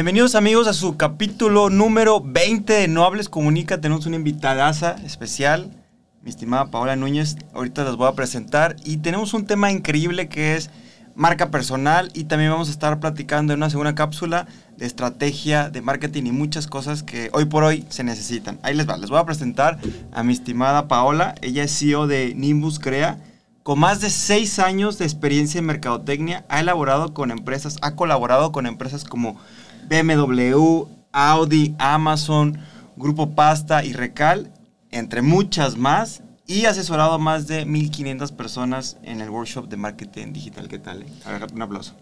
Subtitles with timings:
[0.00, 3.82] Bienvenidos amigos a su capítulo número 20 de No Hables Comunica.
[3.82, 5.76] Tenemos una invitadaza especial,
[6.22, 7.36] mi estimada Paola Núñez.
[7.52, 10.70] Ahorita las voy a presentar y tenemos un tema increíble que es
[11.14, 14.46] marca personal y también vamos a estar platicando en una segunda cápsula
[14.78, 18.58] de estrategia, de marketing y muchas cosas que hoy por hoy se necesitan.
[18.62, 19.78] Ahí les va, les voy a presentar
[20.12, 21.34] a mi estimada Paola.
[21.42, 23.18] Ella es CEO de Nimbus Crea.
[23.62, 28.50] Con más de seis años de experiencia en mercadotecnia, ha elaborado con empresas, ha colaborado
[28.50, 29.36] con empresas como
[29.90, 32.56] BMW, Audi, Amazon,
[32.96, 34.52] Grupo Pasta y Recal,
[34.92, 40.32] entre muchas más, y asesorado a más de 1.500 personas en el workshop de marketing
[40.32, 40.68] digital.
[40.68, 41.02] ¿Qué tal?
[41.02, 41.06] Eh?
[41.52, 41.94] un aplauso.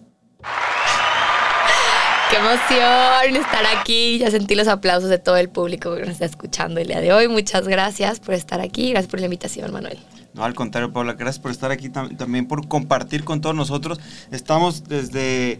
[2.30, 4.18] Qué emoción estar aquí.
[4.18, 7.12] Ya sentí los aplausos de todo el público que nos está escuchando el día de
[7.12, 7.26] hoy.
[7.26, 8.90] Muchas gracias por estar aquí.
[8.90, 9.98] Gracias por la invitación, Manuel.
[10.34, 13.98] No, al contrario, Paula, gracias por estar aquí también, por compartir con todos nosotros.
[14.30, 15.58] Estamos desde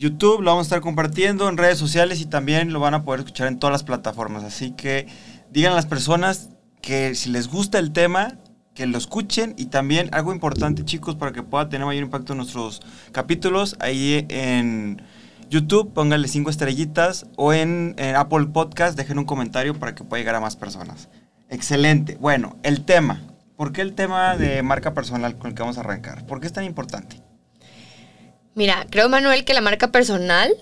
[0.00, 3.20] YouTube, lo vamos a estar compartiendo en redes sociales y también lo van a poder
[3.20, 4.44] escuchar en todas las plataformas.
[4.44, 5.06] Así que
[5.50, 6.48] digan a las personas
[6.80, 8.38] que si les gusta el tema,
[8.74, 12.38] que lo escuchen y también algo importante chicos para que pueda tener mayor impacto en
[12.38, 12.80] nuestros
[13.12, 15.02] capítulos, ahí en
[15.50, 20.22] YouTube pónganle cinco estrellitas o en, en Apple Podcast dejen un comentario para que pueda
[20.22, 21.10] llegar a más personas.
[21.50, 22.16] Excelente.
[22.18, 23.20] Bueno, el tema.
[23.54, 26.24] ¿Por qué el tema de marca personal con el que vamos a arrancar?
[26.24, 27.20] ¿Por qué es tan importante?
[28.54, 30.52] Mira, creo, Manuel, que la marca personal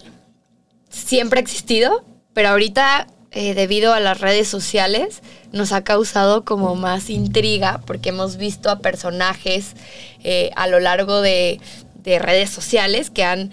[0.90, 5.22] siempre ha existido, pero ahorita, eh, debido a las redes sociales,
[5.52, 9.74] nos ha causado como más intriga porque hemos visto a personajes
[10.22, 11.60] eh, a lo largo de,
[12.04, 13.50] redes sociales que han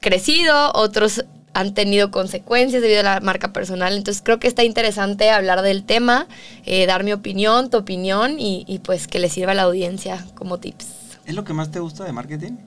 [0.00, 1.24] crecido, otros
[1.54, 3.96] han tenido consecuencias debido a la marca personal.
[3.96, 6.26] Entonces creo que está interesante hablar del tema,
[6.66, 10.22] eh, dar mi opinión, tu opinión y, y pues que le sirva a la audiencia
[10.34, 10.86] como tips.
[11.24, 12.58] ¿Es lo que más te gusta de marketing?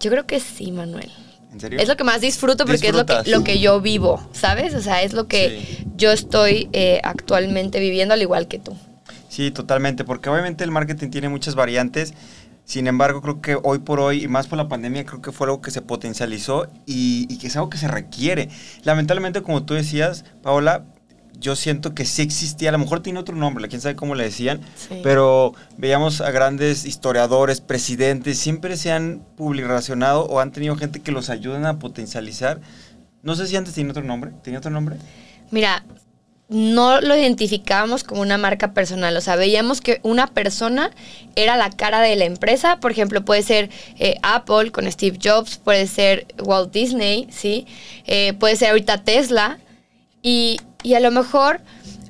[0.00, 1.10] Yo creo que sí, Manuel.
[1.52, 1.78] ¿En serio?
[1.78, 4.74] Es lo que más disfruto porque es lo que, lo que yo vivo, ¿sabes?
[4.74, 8.76] O sea, es lo que yo estoy eh, actualmente viviendo al igual que tú.
[9.28, 12.14] Sí, totalmente, porque obviamente el marketing tiene muchas variantes.
[12.64, 15.46] Sin embargo, creo que hoy por hoy, y más por la pandemia, creo que fue
[15.46, 18.48] algo que se potencializó y, y que es algo que se requiere.
[18.82, 20.84] Lamentablemente, como tú decías, Paola,
[21.38, 24.24] yo siento que sí existía, a lo mejor tiene otro nombre, quién sabe cómo le
[24.24, 24.60] decían,
[25.02, 31.12] pero veíamos a grandes historiadores, presidentes, siempre se han publicacionado o han tenido gente que
[31.12, 32.60] los ayudan a potencializar.
[33.22, 34.96] No sé si antes tenía otro nombre, ¿tenía otro nombre?
[35.50, 35.84] Mira,
[36.48, 40.90] no lo identificábamos como una marca personal, o sea, veíamos que una persona
[41.34, 43.68] era la cara de la empresa, por ejemplo, puede ser
[43.98, 47.66] eh, Apple con Steve Jobs, puede ser Walt Disney, ¿sí?
[48.06, 49.58] Eh, puede ser ahorita Tesla,
[50.28, 50.58] y,
[50.94, 51.60] a lo mejor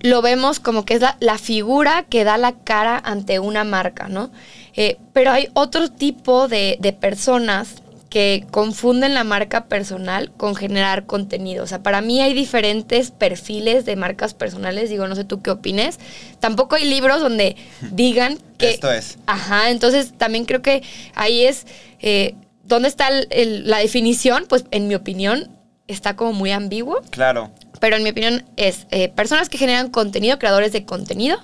[0.03, 4.31] lo vemos como que es la, figura que da la cara ante una marca, ¿no?
[4.75, 11.65] Eh, pero hay otro tipo de, personas que confunden la marca personal con generar contenido.
[11.65, 14.91] O sea, para mí hay diferentes perfiles de marcas personales.
[14.91, 15.99] Digo, no sé tú qué opines.
[16.39, 17.57] Tampoco hay libros donde
[17.91, 18.71] digan que...
[18.71, 19.19] Esto es.
[19.27, 20.83] Ajá, entonces también creo que
[21.15, 21.67] ahí es...
[22.01, 22.35] Eh,
[22.65, 24.47] ¿Dónde está la definición?
[24.49, 25.49] Pues en mi opinión
[25.87, 27.01] está como muy ambiguo.
[27.11, 31.39] Claro pero en mi opinión es eh, personas que generan contenido, creadores de contenido,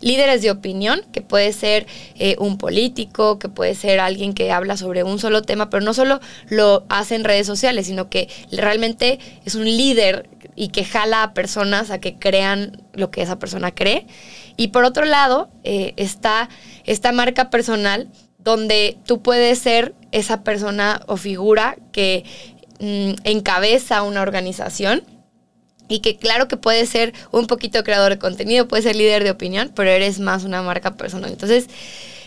[0.00, 1.86] líderes de opinión, que puede ser
[2.16, 5.94] eh, un político, que puede ser alguien que habla sobre un solo tema, pero no
[5.94, 11.22] solo lo hace en redes sociales, sino que realmente es un líder y que jala
[11.22, 14.06] a personas a que crean lo que esa persona cree.
[14.56, 16.48] Y por otro lado, eh, está
[16.84, 18.08] esta marca personal
[18.38, 22.24] donde tú puedes ser esa persona o figura que
[22.80, 25.02] mm, encabeza una organización
[25.88, 29.30] y que claro que puedes ser un poquito creador de contenido, puedes ser líder de
[29.30, 31.30] opinión, pero eres más una marca personal.
[31.30, 31.68] Entonces,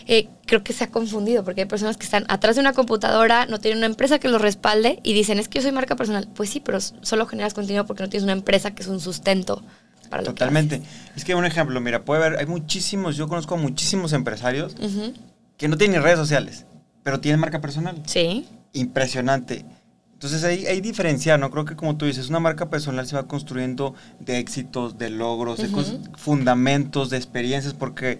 [0.06, 3.46] eh, creo que se ha confundido porque hay personas que están atrás de una computadora,
[3.46, 6.28] no tienen una empresa que los respalde y dicen, es que yo soy marca personal.
[6.34, 9.62] Pues sí, pero solo generas contenido porque no tienes una empresa que es un sustento.
[10.08, 10.78] Para Totalmente.
[10.78, 14.74] Lo que Es que un ejemplo, mira, puede haber, hay muchísimos, yo conozco muchísimos empresarios
[15.56, 16.66] que no tienen redes sociales,
[17.04, 18.02] pero tienen marca personal.
[18.06, 18.48] Sí.
[18.72, 19.64] Impresionante.
[20.20, 21.50] Entonces hay, hay diferenciar, ¿no?
[21.50, 25.56] Creo que como tú dices, una marca personal se va construyendo de éxitos, de logros,
[25.56, 25.70] de
[26.18, 28.18] fundamentos, de experiencias, porque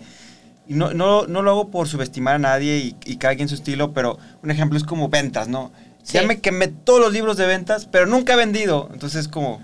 [0.67, 3.93] no, no, no, lo hago por subestimar a nadie y, y cada quien su estilo,
[3.93, 5.73] pero un ejemplo es como ventas, ¿no?
[6.07, 8.89] Ya me quemé todos los libros de ventas, pero nunca he vendido.
[8.95, 9.61] Entonces como...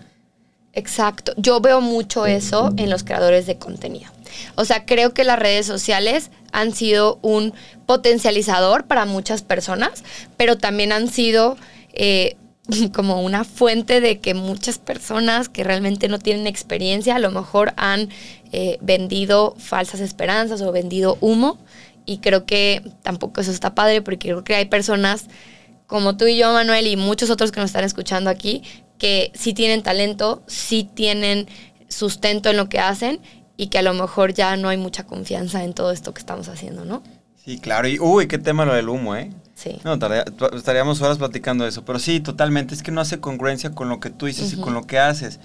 [0.74, 1.32] Exacto.
[1.38, 4.10] Yo veo mucho eso en los creadores de contenido.
[4.56, 7.54] O sea, creo que las redes sociales han sido un
[7.86, 10.04] potencializador para muchas personas,
[10.36, 11.56] pero también han sido
[11.96, 12.36] eh,
[12.94, 17.72] como una fuente de que muchas personas que realmente no tienen experiencia a lo mejor
[17.76, 18.08] han
[18.52, 21.58] eh, vendido falsas esperanzas o vendido humo
[22.04, 25.26] y creo que tampoco eso está padre porque creo que hay personas
[25.86, 28.62] como tú y yo, Manuel, y muchos otros que nos están escuchando aquí,
[28.98, 31.46] que sí tienen talento, sí tienen
[31.88, 33.20] sustento en lo que hacen
[33.56, 36.48] y que a lo mejor ya no hay mucha confianza en todo esto que estamos
[36.48, 37.02] haciendo, ¿no?
[37.44, 37.86] Sí, claro.
[37.86, 39.30] Y, uy, qué tema lo del humo, ¿eh?
[39.56, 39.80] Sí.
[39.84, 39.98] No,
[40.54, 41.84] estaríamos horas platicando de eso.
[41.84, 42.74] Pero sí, totalmente.
[42.74, 45.40] Es que no hace congruencia con lo que tú dices y con lo que haces.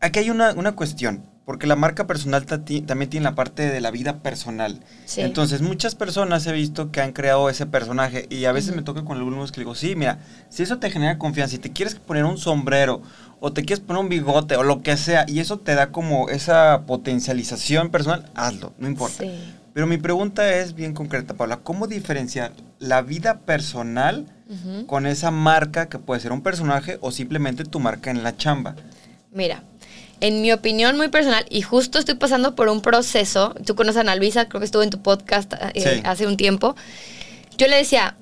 [0.00, 1.22] Aquí hay una, una cuestión.
[1.46, 4.80] Porque la marca personal también tiene la parte de la vida personal.
[5.04, 5.20] Sí.
[5.20, 9.04] Entonces, muchas personas he visto que han creado ese personaje y a veces me toca
[9.04, 12.24] con algunos que digo, sí, mira, si eso te genera confianza, si te quieres poner
[12.24, 13.00] un sombrero
[13.38, 16.28] o te quieres poner un bigote o lo que sea y eso te da como
[16.30, 19.22] esa potencialización personal, hazlo, no importa.
[19.22, 19.30] Sí.
[19.76, 24.24] Pero mi pregunta es bien concreta, Paula, ¿cómo diferenciar la vida personal
[24.86, 28.74] con esa marca que puede ser un personaje o simplemente tu marca en la chamba?
[29.32, 29.64] Mira,
[30.20, 34.00] en mi opinión muy personal, y justo estoy pasando por un proceso, tú conoces a
[34.00, 36.74] Ana Luisa, creo que estuvo en tu podcast eh, hace un tiempo,
[37.58, 38.16] yo le decía,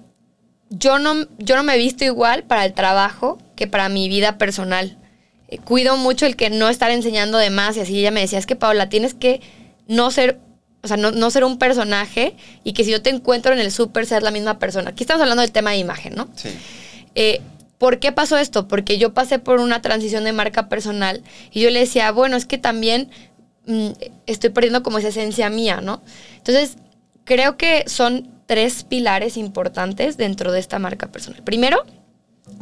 [0.70, 4.38] yo no, yo no me he visto igual para el trabajo que para mi vida
[4.38, 4.98] personal.
[5.46, 8.40] Eh, cuido mucho el que no estar enseñando de más y así ella me decía,
[8.40, 9.40] es que Paula, tienes que
[9.86, 10.40] no ser,
[10.84, 14.04] o sea, no, ser un personaje y que si yo te encuentro en el súper
[14.04, 14.90] seas la misma persona.
[14.90, 16.28] Aquí estamos hablando del tema de imagen, ¿no?
[16.36, 16.50] Sí.
[17.14, 17.40] Eh,
[17.78, 18.68] ¿Por qué pasó esto?
[18.68, 21.22] Porque yo pasé por una transición de marca personal
[21.52, 23.10] y yo le decía, bueno, es que también
[23.66, 23.88] mm,
[24.26, 26.02] estoy perdiendo como esa esencia mía, ¿no?
[26.36, 26.76] Entonces,
[27.24, 31.42] creo que son tres pilares importantes dentro de esta marca personal.
[31.42, 31.82] Primero,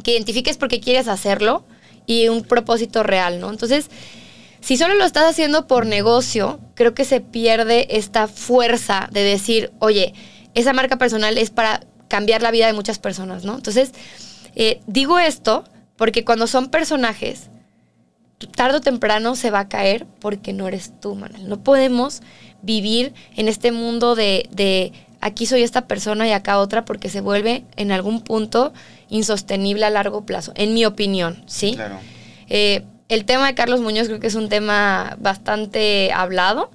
[0.03, 1.65] que identifiques por qué quieres hacerlo
[2.05, 3.49] y un propósito real, ¿no?
[3.49, 3.89] Entonces,
[4.63, 9.73] si solo lo estás haciendo por negocio, creo que se pierde esta fuerza de decir,
[9.79, 10.13] oye,
[10.53, 13.55] esa marca personal es para cambiar la vida de muchas personas, ¿no?
[13.55, 13.91] Entonces,
[14.55, 15.65] eh, digo esto
[15.97, 17.49] porque cuando son personajes,
[18.55, 21.49] tarde o temprano se va a caer porque no eres tú, Manuel.
[21.49, 22.21] No podemos
[22.61, 27.19] vivir en este mundo de, de, aquí soy esta persona y acá otra porque se
[27.19, 28.71] vuelve en algún punto
[29.09, 31.73] insostenible a largo plazo, en mi opinión, ¿sí?
[31.75, 31.99] Claro.
[32.47, 36.71] Eh, el tema de Carlos Muñoz creo que es un tema bastante hablado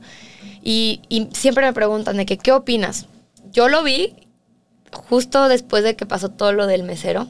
[0.62, 3.06] y, y siempre me preguntan de que, ¿qué opinas?
[3.52, 4.14] Yo lo vi
[4.92, 7.28] justo después de que pasó todo lo del mesero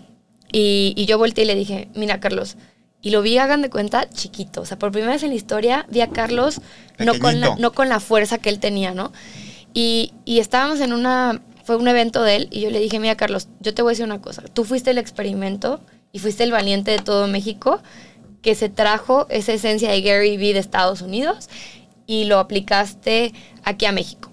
[0.53, 2.57] y, yo volteé y le dije, mira Carlos,
[3.01, 4.63] y lo vi, hagan de cuenta, chiquito.
[4.63, 6.61] O sea, por primera vez en la historia vi a Carlos
[6.99, 9.13] no con, la, no con la fuerza que él tenía, ¿no?
[9.75, 13.17] Y, y, estábamos en una, fue un evento de él y yo le dije, mira
[13.17, 14.43] Carlos, yo te voy a decir una cosa.
[14.53, 15.81] Tú fuiste el experimento
[16.13, 17.83] y fuiste el valiente de todo México
[18.43, 21.49] que se trajo esa esencia de Gary Vee de Estados Unidos
[22.07, 23.33] y lo aplicaste
[23.65, 24.31] aquí a México.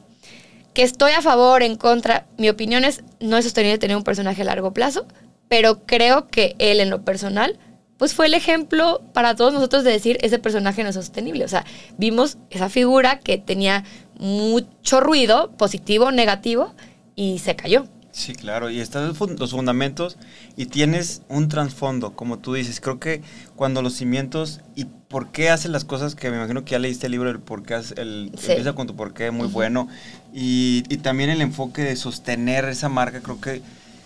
[0.74, 4.42] Que estoy a favor, en contra, mi opinión es, no es sostenible tener un personaje
[4.42, 5.06] a largo plazo,
[5.48, 7.58] pero creo que él en lo personal,
[7.98, 11.46] pues fue el ejemplo para todos nosotros de decir, ese personaje no es sostenible.
[11.46, 11.66] O sea,
[11.98, 13.84] vimos esa figura que tenía
[14.18, 16.74] mucho ruido, positivo, negativo,
[17.16, 17.86] y se cayó.
[18.16, 20.16] Sí, claro, y están los fundamentos
[20.56, 22.80] y tienes un trasfondo, como tú dices.
[22.80, 23.22] Creo que
[23.58, 27.08] cuando los cimientos y por qué hacen las cosas, que me imagino que ya leíste
[27.08, 29.90] el libro, el por qué, el, empieza con tu por qué, muy bueno.
[30.34, 33.62] Y, y, también el enfoque de sostener esa marca, creo que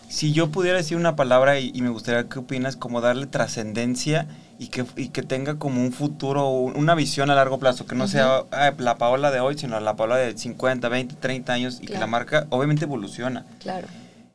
[0.09, 4.27] si yo pudiera decir una palabra y, me gustaría que opinas, como darle trascendencia
[4.57, 4.83] y que,
[5.13, 8.44] que tenga como un futuro, una visión a largo plazo, que no sea
[8.79, 12.07] la Paola de hoy, sino la Paola de 50, 20, 30 años y que la
[12.07, 13.45] marca obviamente evoluciona.
[13.59, 13.88] Claro.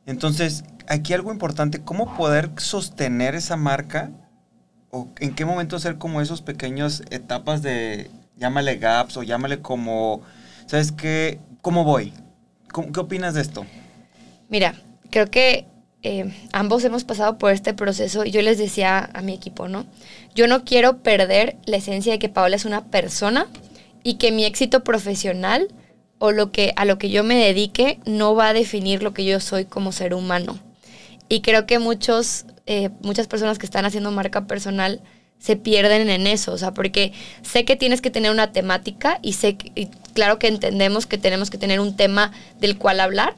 [0.06, 4.10] Entonces, aquí algo importante, ¿cómo poder sostener esa marca?
[4.90, 10.22] ¿O en qué momento hacer como esos pequeños etapas de, llámale gaps o llámale como,
[10.66, 11.40] ¿sabes qué?
[11.62, 12.12] ¿Cómo voy?
[12.92, 13.66] ¿Qué opinas de esto?
[14.48, 14.74] Mira,
[15.10, 15.66] creo que
[16.02, 19.86] eh, ambos hemos pasado por este proceso y yo les decía a mi equipo, ¿no?
[20.34, 23.46] Yo no quiero perder la esencia de que Paola es una persona
[24.02, 25.68] y que mi éxito profesional
[26.18, 29.24] o lo que, a lo que yo me dedique no va a definir lo que
[29.24, 30.58] yo soy como ser humano.
[31.28, 35.00] Y creo que muchos, eh, muchas personas que están haciendo marca personal
[35.38, 39.34] se pierden en eso, o sea, porque sé que tienes que tener una temática y
[39.34, 43.36] sé, y claro que entendemos que tenemos que tener un tema del cual hablar,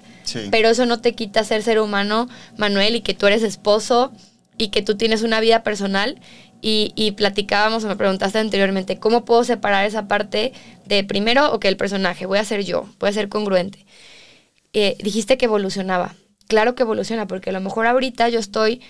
[0.53, 4.13] pero eso no te quita ser ser humano, Manuel, y que tú eres esposo
[4.57, 6.21] y que tú tienes una vida personal.
[6.69, 10.53] Y, platicábamos, o me preguntaste anteriormente, ¿cómo puedo separar esa parte
[10.85, 13.87] de primero, o que el personaje, voy a ser yo, voy a ser congruente?
[14.73, 16.17] Eh, dijiste que evolucionaba.
[16.49, 18.83] Claro que evoluciona, porque a lo mejor ahorita yo estoy,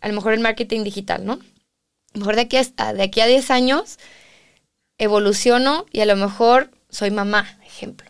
[0.00, 1.32] a lo mejor en marketing digital, ¿no?
[1.32, 1.38] A
[2.14, 3.98] lo mejor de aquí a, de aquí a 10 años
[4.98, 8.08] evoluciono y a lo mejor soy mamá, ejemplo.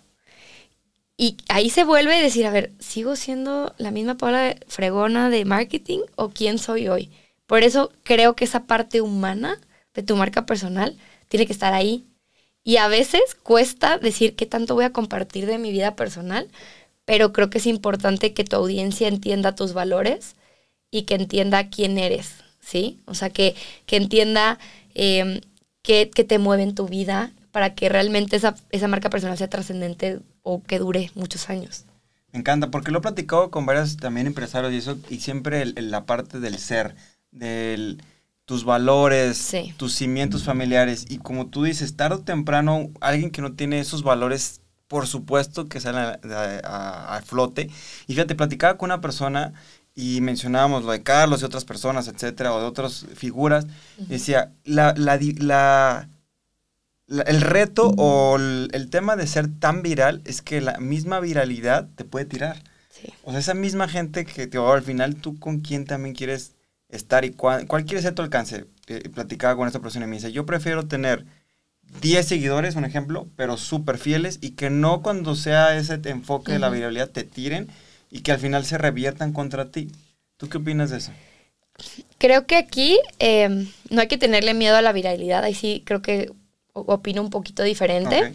[1.17, 5.47] Y ahí se vuelve a decir, a ver, ¿sigo siendo la misma Paula fregona de
[5.47, 7.11] marketing o quién soy hoy?
[7.47, 9.59] Por eso creo que esa parte humana
[9.95, 10.97] de tu marca personal
[11.29, 12.07] tiene que estar ahí.
[12.63, 16.49] Y a veces cuesta decir qué tanto voy a compartir de mi vida personal,
[17.05, 20.37] pero creo que es importante que tu audiencia entienda tus valores
[20.91, 23.01] y que entienda quién eres, ¿sí?
[23.05, 24.59] O sea, que, que entienda
[24.95, 25.43] eh,
[25.83, 29.51] qué, qué te mueve en tu vida para que realmente esa, esa marca personal sea
[29.51, 31.85] trascendente o que dure muchos años.
[32.33, 36.05] Me encanta, porque lo he platicado con varios también empresarios y eso, y siempre la
[36.05, 36.97] parte del ser,
[37.35, 37.97] de
[38.47, 39.75] tus valores, Sí.
[39.77, 44.03] tus cimientos familiares, y como tú dices, tarde o temprano, alguien que no tiene esos
[44.03, 46.19] valores, por supuesto que salen a,
[46.65, 47.71] a- a flote.
[48.07, 49.55] Y fíjate, platicaba con una persona
[49.95, 54.93] y mencionábamos lo de Carlos y otras personas, etcétera, o de otras figuras, decía, la,
[54.97, 56.09] la, la-
[57.07, 61.21] la- el reto o el, el tema de ser tan viral es que la misma
[61.21, 62.63] viralidad te puede tirar.
[62.91, 63.13] Sí.
[63.25, 66.53] O sea, esa misma gente que te al final tú con quién también quieres
[66.95, 68.67] estar y cuál, cuál quiere ser tu alcance.
[68.87, 71.25] Eh, platicaba con esta persona y me dice, yo prefiero tener
[72.01, 76.59] 10 seguidores, un ejemplo, pero súper fieles y que no cuando sea ese enfoque de
[76.59, 77.69] la viralidad te tiren
[78.11, 79.91] y que al final se reviertan contra ti.
[80.37, 81.13] ¿Tú qué opinas de eso?
[82.19, 86.03] Creo que aquí eh, no hay que tenerle miedo a la viralidad, ahí sí creo
[86.03, 86.31] que
[86.73, 88.35] opino un poquito diferente.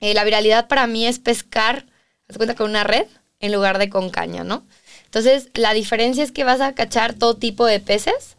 [0.00, 1.86] Eh, la viralidad para mí es pescar,
[2.28, 3.06] haz cuenta con una red
[3.40, 4.64] en lugar de con caña, ¿no?
[5.12, 8.38] Entonces, la diferencia es que vas a cachar todo tipo de peces,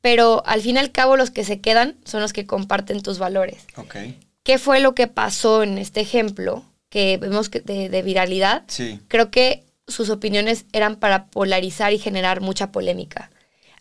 [0.00, 3.18] pero al fin y al cabo los que se quedan son los que comparten tus
[3.18, 3.64] valores.
[3.74, 3.96] Ok.
[4.44, 8.62] ¿Qué fue lo que pasó en este ejemplo que vemos que de, de viralidad?
[8.68, 9.00] Sí.
[9.08, 13.32] Creo que sus opiniones eran para polarizar y generar mucha polémica.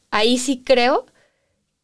[0.09, 1.05] Ahí sí creo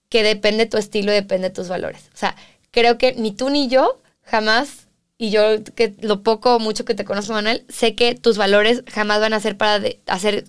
[0.09, 2.09] que depende tu estilo y depende tus valores.
[2.11, 2.35] O sea,
[2.71, 4.87] creo que ni tú ni yo jamás,
[5.23, 8.83] y yo que lo poco o mucho que te conozco, Manuel, sé que tus valores
[8.91, 10.43] jamás van a ser para de- hacer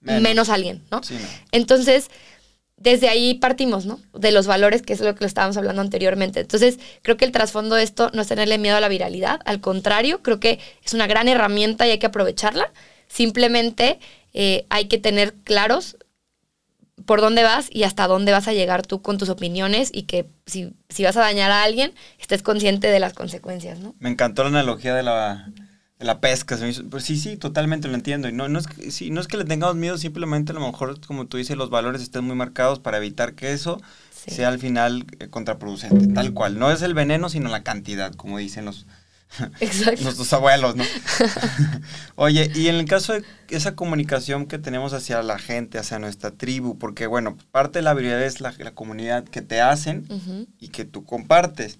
[0.00, 0.48] menos.
[0.48, 1.02] a alguien, ¿no?
[1.02, 1.28] Sí, no.
[1.52, 2.08] Entonces,
[2.78, 4.00] desde ahí partimos, ¿no?
[4.14, 6.40] De los valores, que es lo que lo estábamos hablando anteriormente.
[6.40, 9.60] Entonces, creo que el trasfondo de esto no es tenerle miedo a la viralidad, al
[9.60, 12.72] contrario, creo que es una gran herramienta y hay que aprovecharla.
[13.08, 13.98] Simplemente
[14.32, 15.98] eh, hay que tener claros
[17.04, 20.26] por dónde vas y hasta dónde vas a llegar tú con tus opiniones y que
[20.46, 23.94] si, si vas a dañar a alguien, estés consciente de las consecuencias, ¿no?
[23.98, 25.50] Me encantó la analogía de la,
[25.98, 26.56] de la pesca.
[26.90, 28.28] Pues sí, sí, totalmente lo entiendo.
[28.28, 30.60] Y no, no, es que, sí, no es que le tengamos miedo, simplemente a lo
[30.66, 34.34] mejor, como tú dices, los valores estén muy marcados para evitar que eso Sí.
[34.34, 36.08] sea al final eh, contraproducente.
[36.08, 36.58] Tal cual.
[36.58, 38.86] No es el veneno, sino la cantidad, como dicen los,
[39.60, 40.02] Exacto.
[40.02, 40.84] nuestros abuelos, ¿no?
[42.16, 46.30] Oye, y en el caso de esa comunicación que tenemos hacia la gente, hacia nuestra
[46.30, 50.06] tribu, porque bueno, parte de la habilidad es la, la comunidad que te hacen
[50.58, 51.78] y que tú compartes.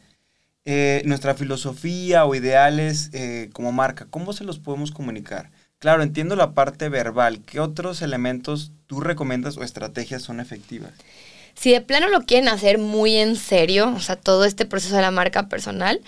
[0.69, 5.53] Eh, nuestra filosofía o ideales eh, como marca, ¿cómo se los podemos comunicar?
[5.79, 7.41] Claro, entiendo la parte verbal.
[7.47, 10.91] ¿Qué otros elementos tú recomiendas o estrategias son efectivas?
[11.55, 15.03] Si de plano lo quieren hacer muy en serio, o sea, todo este proceso de
[15.03, 16.01] la marca personal,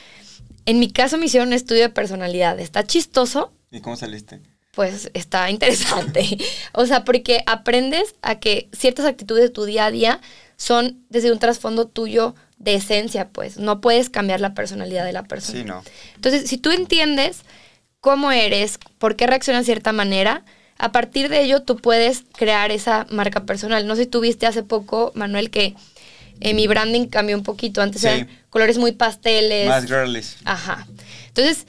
[0.68, 2.60] en mi caso me hicieron un estudio de personalidad.
[2.60, 4.40] Está chistoso, ¿Y cómo saliste?
[4.72, 6.38] pues está interesante.
[6.72, 10.20] o sea, porque aprendes a que ciertas actitudes de tu día a día
[10.56, 15.22] son desde un trasfondo tuyo de esencia, pues no puedes cambiar la personalidad de la
[15.22, 15.58] persona.
[15.58, 15.82] Sí, no.
[16.16, 17.42] Entonces, si tú entiendes
[18.00, 20.44] cómo eres, por qué reaccionas de cierta manera,
[20.76, 23.86] a partir de ello tú puedes crear esa marca personal.
[23.86, 25.74] No sé si tú viste hace poco, Manuel, que
[26.40, 27.82] eh, mi branding cambió un poquito.
[27.82, 28.08] Antes Sí.
[28.08, 29.68] eran colores muy pasteles.
[29.68, 30.36] Más girlies.
[30.44, 30.86] Ajá.
[31.28, 31.66] Entonces,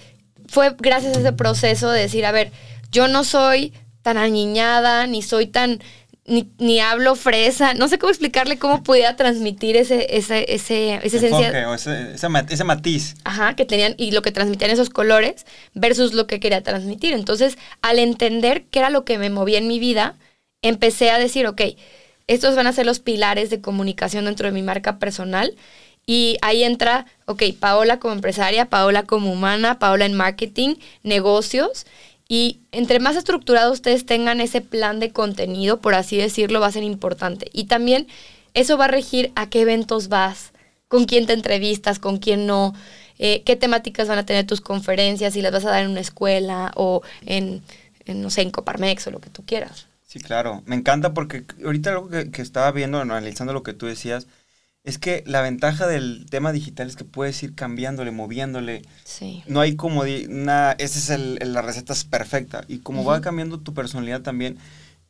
[0.47, 2.51] fue gracias a ese proceso de decir, a ver,
[2.91, 5.79] yo no soy tan aniñada, ni soy tan,
[6.25, 11.17] ni, ni hablo fresa, no sé cómo explicarle cómo pudiera transmitir ese, ese, ese, esa
[11.17, 11.69] esencia.
[11.69, 13.15] O ese, ese ese matiz.
[13.23, 17.13] Ajá, que tenían y lo que transmitían esos colores versus lo que quería transmitir.
[17.13, 20.15] Entonces, al entender qué era lo que me movía en mi vida,
[20.61, 21.61] empecé a decir, ok,
[22.29, 25.55] estos van a ser los pilares de comunicación dentro de mi marca personal.
[26.05, 31.87] Y ahí entra, ok, Paola como empresaria, Paola como humana, Paola en marketing, negocios.
[32.27, 36.71] Y entre más estructurado ustedes tengan ese plan de contenido, por así decirlo, va a
[36.71, 37.49] ser importante.
[37.51, 38.05] Y también
[38.53, 40.53] eso va a regir a qué eventos vas,
[40.87, 42.75] con quién te entrevistas, con quién no,
[43.17, 46.01] eh, qué temáticas van a tener tus conferencias, si las vas a dar en una
[46.01, 47.63] escuela o en,
[48.05, 49.88] en, no sé, en Coparmex o lo que tú quieras.
[50.09, 50.63] Sí, claro.
[50.65, 54.25] Me encanta porque ahorita algo que, que estaba viendo, analizando lo que tú decías,
[54.83, 58.81] es que la ventaja del tema digital es que puedes ir cambiándole, moviéndole.
[59.03, 59.43] Sí.
[59.45, 62.63] No hay como una, esa es el, la receta es perfecta.
[62.67, 64.57] Y como va cambiando tu personalidad también,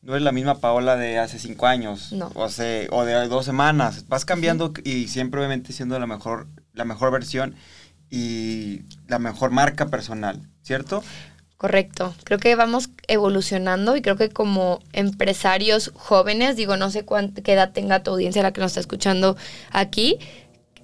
[0.02, 2.30] no es la misma Paola de hace cinco años No.
[2.36, 4.06] o, hace, o de dos semanas.
[4.10, 7.56] Vas cambiando y siempre obviamente siendo la mejor, la mejor versión
[8.10, 11.02] y la mejor marca personal, ¿cierto?
[11.60, 12.16] Correcto.
[12.24, 17.52] Creo que vamos evolucionando y creo que como empresarios jóvenes, digo, no sé cuánta qué
[17.52, 19.36] edad tenga tu audiencia la que nos está escuchando
[19.70, 20.20] aquí,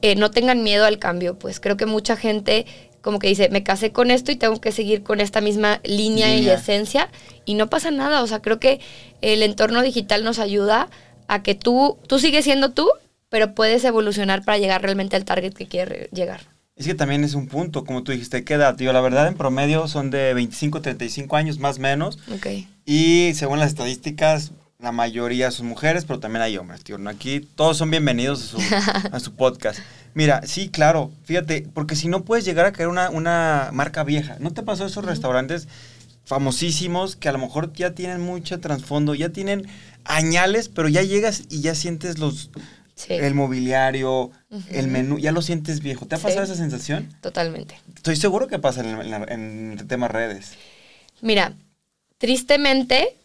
[0.02, 1.40] eh, no tengan miedo al cambio.
[1.40, 2.66] Pues creo que mucha gente
[3.02, 6.36] como que dice, me casé con esto y tengo que seguir con esta misma línea,
[6.36, 7.10] y esencia
[7.46, 8.22] y no pasa nada.
[8.22, 8.82] O sea, creo que
[9.22, 10.90] el entorno digital nos ayuda
[11.30, 12.90] a que tú, tú sigues siendo tú,
[13.30, 16.55] pero puedes evolucionar para llegar realmente al target que quieres llegar.
[16.76, 18.76] Es que también es un punto, como tú dijiste, ¿qué edad?
[18.76, 22.20] Tío, la verdad en promedio son de 25, 35 años, más o menos.
[22.34, 22.48] Ok.
[22.86, 26.98] Y según las estadísticas, la mayoría son mujeres, pero también hay hombres, tío.
[27.08, 28.58] Aquí todos son bienvenidos a su,
[29.14, 29.80] a su podcast.
[30.14, 34.36] Mira, sí, claro, fíjate, porque si no puedes llegar a caer una, una marca vieja.
[34.42, 35.70] ¿No te pasó esos restaurantes
[36.26, 39.66] famosísimos que a lo mejor ya tienen mucho trasfondo, ya tienen
[40.04, 42.50] añales, pero ya llegas y ya sientes los
[43.10, 44.32] el mobiliario,
[44.72, 46.06] el menú, ya lo sientes viejo.
[46.06, 47.14] ¿Te ha pasado esa sensación?
[47.22, 47.78] Totalmente.
[47.96, 50.54] Estoy seguro que pasa en, en el tema redes.
[51.22, 51.54] Mira,
[52.18, 53.16] tristemente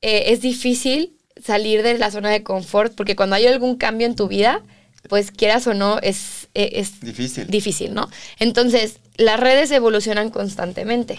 [0.00, 4.16] eh, es difícil salir de la zona de confort porque cuando hay algún cambio en
[4.16, 4.62] tu vida,
[5.08, 7.46] pues quieras o no, es, eh, es difícil.
[7.48, 8.08] difícil, ¿no?
[8.38, 11.18] Entonces, las redes evolucionan constantemente.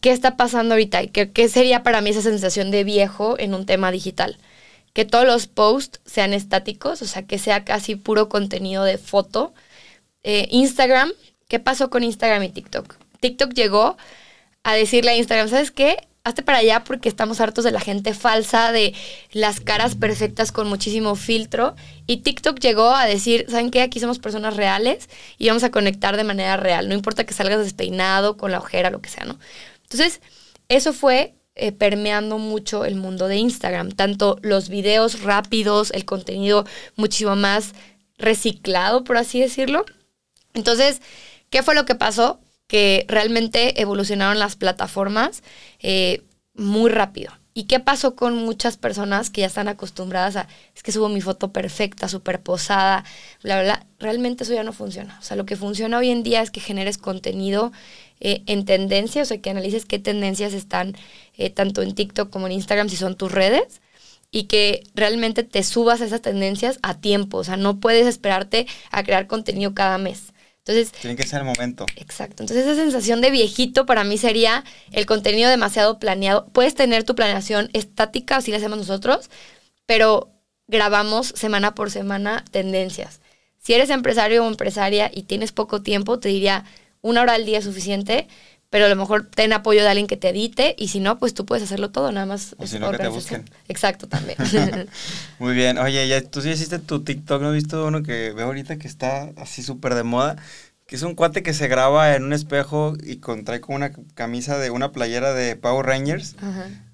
[0.00, 1.06] ¿Qué está pasando ahorita?
[1.06, 4.36] ¿Qué, ¿Qué sería para mí esa sensación de viejo en un tema digital?
[4.96, 9.52] Que todos los posts sean estáticos, o sea, que sea casi puro contenido de foto.
[10.22, 11.12] Eh, Instagram,
[11.48, 12.96] ¿qué pasó con Instagram y TikTok?
[13.20, 13.98] TikTok llegó
[14.62, 15.98] a decirle a Instagram, ¿sabes qué?
[16.26, 18.94] hazte para allá porque estamos hartos de la gente falsa, de
[19.30, 21.76] las caras perfectas con muchísimo filtro.
[22.08, 23.82] Y TikTok llegó a decir, ¿saben qué?
[23.82, 26.88] Aquí somos personas reales y vamos a conectar de manera real.
[26.88, 29.38] No importa que salgas despeinado, con la ojera, lo que sea, ¿no?
[29.84, 30.20] Entonces,
[30.68, 33.90] eso fue eh, permeando mucho el mundo de Instagram.
[33.90, 37.72] Tanto los videos rápidos, el contenido muchísimo más
[38.18, 39.84] reciclado, por así decirlo.
[40.54, 41.02] Entonces,
[41.50, 42.40] ¿qué fue lo que pasó?
[42.66, 45.42] que realmente evolucionaron las plataformas
[45.80, 46.22] eh,
[46.54, 47.32] muy rápido.
[47.56, 51.22] ¿Y qué pasó con muchas personas que ya están acostumbradas a, es que subo mi
[51.22, 53.02] foto perfecta, súper posada,
[53.42, 55.16] bla, bla, Realmente eso ya no funciona.
[55.18, 57.72] O sea, lo que funciona hoy en día es que generes contenido
[58.20, 60.98] eh, en tendencias, o sea, que analices qué tendencias están
[61.38, 63.80] eh, tanto en TikTok como en Instagram, si son tus redes,
[64.30, 67.38] y que realmente te subas a esas tendencias a tiempo.
[67.38, 70.34] O sea, no puedes esperarte a crear contenido cada mes.
[70.66, 71.86] Entonces, Tiene que ser el momento.
[71.94, 72.42] Exacto.
[72.42, 76.48] Entonces, esa sensación de viejito para mí sería el contenido demasiado planeado.
[76.48, 79.30] Puedes tener tu planeación estática, así la hacemos nosotros,
[79.86, 80.32] pero
[80.66, 83.20] grabamos semana por semana tendencias.
[83.58, 86.64] Si eres empresario o empresaria y tienes poco tiempo, te diría
[87.00, 88.26] una hora al día es suficiente,
[88.70, 91.34] pero a lo mejor ten apoyo de alguien que te edite y si no, pues
[91.34, 92.56] tú puedes hacerlo todo, nada más.
[92.58, 93.44] O si no, que te busquen.
[93.68, 94.36] Exacto, también.
[95.38, 95.78] Muy bien.
[95.78, 98.88] Oye, ya, tú sí hiciste tu TikTok, ¿no has visto uno que veo ahorita que
[98.88, 100.36] está así súper de moda?
[100.86, 104.56] Que es un cuate que se graba en un espejo y contrae con una camisa
[104.56, 106.36] de una playera de Power Rangers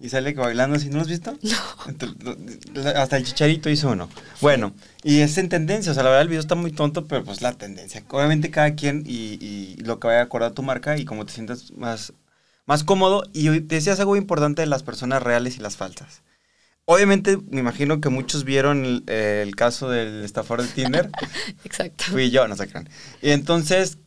[0.01, 1.37] y sale bailando así, ¿no lo has visto?
[1.43, 2.91] No.
[2.97, 4.09] Hasta el chicharito hizo uno.
[4.41, 7.23] Bueno, y es en tendencia, o sea, la verdad el video está muy tonto, pero
[7.23, 8.03] pues la tendencia.
[8.09, 11.73] Obviamente cada quien y, lo que vaya a acordar tu marca y cómo te sientas
[11.73, 12.15] más,
[12.65, 13.25] más cómodo.
[13.35, 16.23] Y te decías algo importante de las personas reales y las falsas.
[16.85, 21.11] Obviamente, me imagino que muchos vieron el, caso del estafador de Tinder.
[21.65, 22.05] Exacto.
[22.05, 22.89] Fui yo, no se crean.
[23.21, 23.99] Y entonces,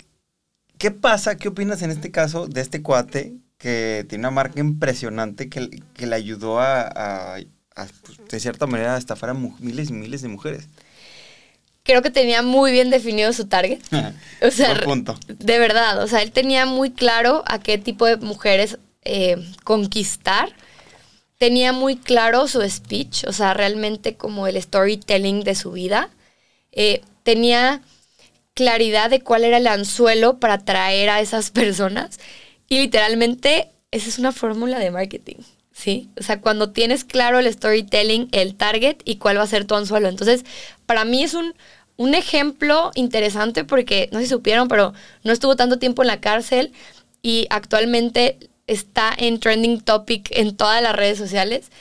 [0.78, 1.38] ¿qué pasa?
[1.38, 6.06] ¿Qué opinas en este caso de este cuate que tiene una marca impresionante que, que
[6.06, 7.40] le ayudó a,
[8.04, 10.68] pues, de cierta manera, a estafar a miles y miles de mujeres?
[11.84, 13.80] Creo que tenía muy bien definido su target.
[14.42, 15.18] o sea, punto.
[15.28, 20.50] de verdad, o sea, él tenía muy claro a qué tipo de mujeres eh, conquistar
[21.46, 26.10] tenía muy claro su speech, o sea, realmente como el storytelling de su vida.
[26.72, 27.84] Eh, tenía
[28.56, 32.20] claridad de cuál era el anzuelo para atraer a esas personas.
[32.68, 35.36] Y literalmente, esa es una fórmula de marketing,
[35.72, 36.10] ¿sí?
[36.20, 39.76] O sea, cuando tienes claro el storytelling, el target y cuál va a ser tu
[39.76, 40.10] anzuelo.
[40.10, 40.46] Entonces,
[40.88, 41.54] para mí es un,
[41.96, 46.22] un ejemplo interesante porque, no sé si supieron, pero no estuvo tanto tiempo en la
[46.22, 46.74] cárcel
[47.22, 51.72] y actualmente está en trending topic en todas las redes sociales.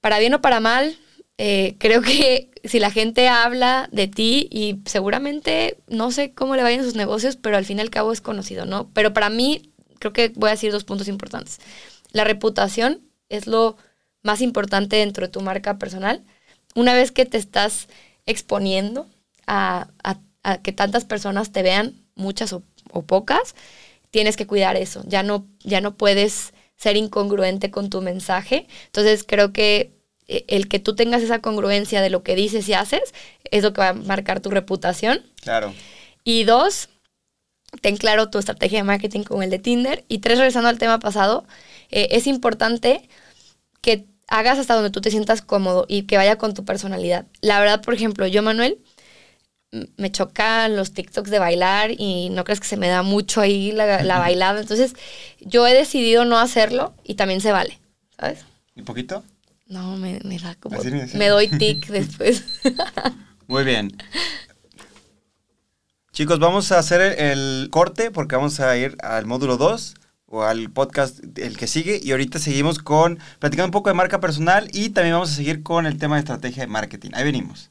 [0.00, 0.96] Para bien o para mal,
[1.38, 6.62] eh, creo que si la gente habla de ti y seguramente no sé cómo le
[6.62, 8.90] vayan sus negocios, pero al fin y al cabo es conocido, ¿no?
[8.94, 11.60] Pero para mí, creo que voy a decir dos puntos importantes.
[12.12, 13.76] La reputación es lo
[14.22, 16.22] más importante dentro de tu marca personal.
[16.74, 17.88] Una vez que te estás
[18.26, 19.06] exponiendo
[19.46, 19.88] a,
[20.62, 22.62] que tantas personas te vean, muchas o
[23.06, 23.54] pocas,
[24.14, 25.02] tienes que cuidar eso.
[25.08, 28.68] Ya no, ya no puedes ser incongruente con tu mensaje.
[28.86, 29.98] Entonces creo que
[30.28, 33.12] eh, el que tú tengas esa congruencia de lo que dices y haces
[33.50, 35.20] es lo que va a marcar tu reputación.
[35.42, 35.74] Claro.
[36.22, 36.90] Y dos,
[37.80, 40.04] ten claro tu estrategia de marketing con el de Tinder.
[40.06, 41.44] Y tres, regresando al tema pasado,
[41.90, 43.08] eh, es importante
[43.80, 47.26] que hagas hasta donde tú te sientas cómodo y que vaya con tu personalidad.
[47.40, 48.78] La verdad, por ejemplo, yo, Manuel,
[49.96, 53.72] me chocan los TikToks de bailar y no crees que se me da mucho ahí
[53.72, 54.60] la, la bailada.
[54.60, 54.94] Entonces,
[55.40, 57.78] yo he decidido no hacerlo y también se vale,
[58.18, 58.44] ¿sabes?
[58.74, 59.24] ¿Y poquito?
[59.66, 60.78] No, me, me da como...
[60.78, 61.16] Así, así.
[61.16, 62.44] Me doy tic después.
[63.46, 63.96] Muy bien.
[66.12, 69.94] Chicos, vamos a hacer el corte porque vamos a ir al módulo 2
[70.26, 74.20] o al podcast el que sigue y ahorita seguimos con platicando un poco de marca
[74.20, 77.10] personal y también vamos a seguir con el tema de estrategia de marketing.
[77.14, 77.70] Ahí venimos.